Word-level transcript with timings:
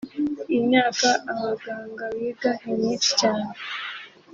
Imyaka 0.57 1.07
abaganga 1.31 2.05
biga 2.15 2.49
ni 2.61 2.71
myinshi 2.79 3.09
cyane 3.19 3.51